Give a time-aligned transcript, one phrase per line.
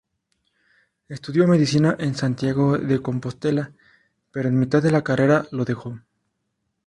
[1.09, 3.71] Estudió Medicina en Santiago de Compostela,
[4.31, 5.99] pero en mitad de la carrera lo dejó.